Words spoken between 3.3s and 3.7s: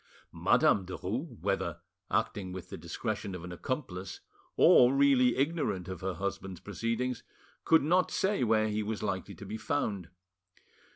of an